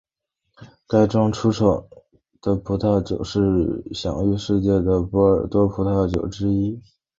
[0.87, 1.63] 该庄出产
[2.41, 6.81] 的葡萄酒是享誉世界的波尔多葡萄酒之一。